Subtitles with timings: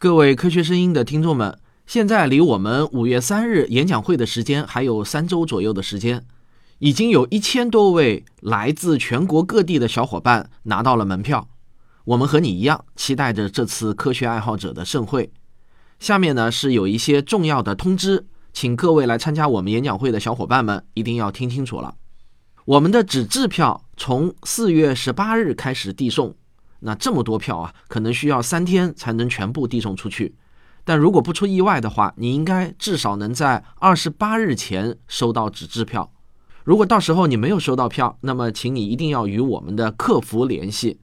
[0.00, 6.24] 各位科学声音的听众们，现在离我们五月三日演讲会的时间还有三周左右的时间，
[6.78, 11.48] 已经有一千多位来自全国各地的小伙伴拿到了门票。
[12.04, 15.32] 我们和你一样，期待着这次科学爱好者的盛会。
[15.98, 21.96] 下面呢是有一些重要的通知，请各位来参加我们演讲会的小伙伴们一定要听清楚了。
[22.66, 26.36] 我们的纸质票从四月十八日开始递送。
[26.80, 30.34] 那这么多票啊，可能需要三天才能全部递送出去。
[30.84, 36.10] 但如果不出意外的话，你应该至少能在二十八日前收到纸质票。
[36.64, 40.98] 如果到时候你没有收到票，那么请你一定要与我们的客服联系，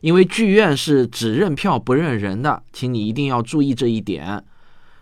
[0.00, 4.44] 因为剧院是只认票不认人的，请你一定要注意这一点。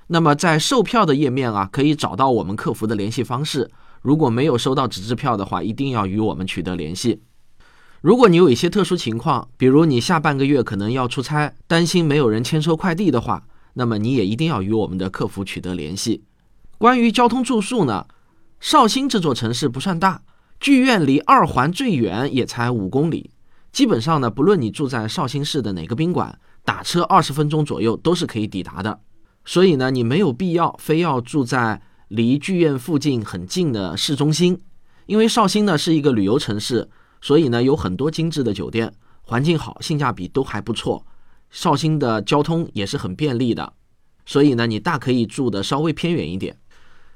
[0.08, 3.70] 那么在售票的页面啊，可以找到我们客服的联系方式。
[4.02, 7.22] 如果没有收到纸质票的话，一定要与我们取得联系。
[8.02, 13.45] 如果你有一些特殊情况，比如你下半个月可能要出差，担心没有人签收快递的话，
[13.75, 16.25] 那么你也一定要与我们的客服取得联系。
[16.78, 18.05] 关于交通住宿呢，
[18.59, 20.20] 绍兴这座城市不算大，
[20.59, 23.31] 剧院离二环最远也才五公里，
[23.70, 28.98] 基本上呢，不论你住在绍兴市的哪个宾馆，打车二十分钟左右都是可以抵达的。
[29.44, 34.61] 所以呢，你没有必要非要住在离剧院附近很近的市中心，
[35.06, 36.91] 因为绍兴呢是一个旅游城市。
[37.23, 38.92] 所以呢，有很多精致的酒店，
[39.23, 41.06] 环境好，性价比都还不错。
[41.48, 43.73] 绍兴的交通也是很便利的，
[44.27, 46.56] 所以呢，你大可以住的稍微偏远一点。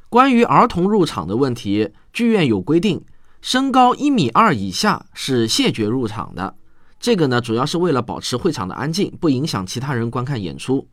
[0.08, 3.04] 关于儿童入场的问题，剧院有规定，
[3.42, 6.54] 身高一米二以下是谢绝入场的。
[7.00, 10.86] 这个呢，主要是为了保持会场的安静，不影响其他人观看演出。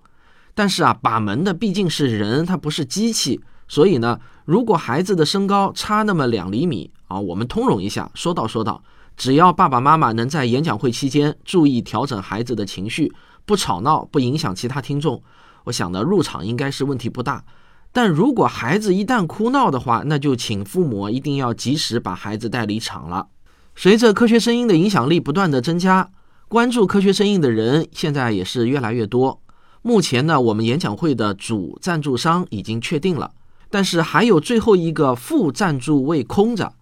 [0.56, 8.84] 但是啊，把门的毕竟是人，它不是机器，所以呢，如果孩子的身高差那么两厘米啊，我们通融一下，说道说道。
[9.16, 13.14] 只要爸爸妈妈能在演讲会期间注意调整孩子的情绪，
[13.46, 15.22] 不吵闹，不影响其他听众，
[15.66, 17.44] 我想呢，入场应该是问题不大。
[17.92, 23.28] 但如果孩子一旦哭闹的话，那就请父母一定要及时把孩子带离场了。
[23.76, 26.10] 随着科学声音的影响力不断的增加，
[26.48, 29.40] 关注科学声音的人现在也是越来越多。
[29.84, 33.32] 目前呢，我们演讲会的主赞助商已经确定了，
[33.70, 36.74] 但是还有最后一个副赞助位空着。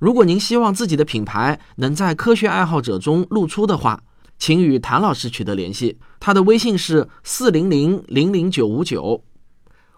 [0.00, 4.02] 如果您希望自己的品牌能在科学爱好者中露出的话，
[4.38, 9.22] 请与谭老师取得联系，他的微信是四零零零零九五九。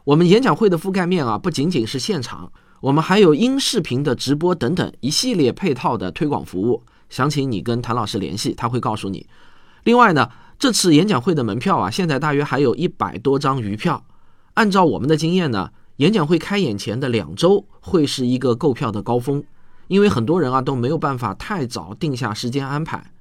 [0.02, 6.82] 我们演讲会的覆盖面啊，不仅仅是现场，我们还有音视频的直播等等一系列配套的推广服务。
[7.08, 9.28] 详情你跟谭老师联系，他会告诉你。
[9.84, 14.04] 另外呢，这次演讲会的门票啊，现在大约还有一百多张余票。
[14.54, 19.44] 按照我们的经验呢，演讲会开演前的两周会是一个购票的高峰。
[19.92, 23.12] 因为很多人啊都没有办法太早定下时间安排，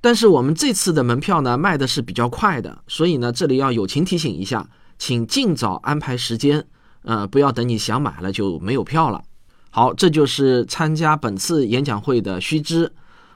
[0.00, 4.66] 但是我们这次的门票呢卖的是比较快的，所以呢这里要友情提醒一下，
[4.96, 6.64] 请尽早安排时间，
[7.02, 9.22] 呃不要等你想买了就没有票了。
[9.68, 12.90] 好，这就是参加本次演讲会的须知，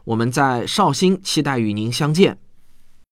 [0.05, 2.39] 我们在绍兴期待与您相见。